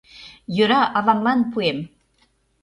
Йӧра, 0.55 0.81
авамлан 0.97 1.39
пуэм... 1.51 1.77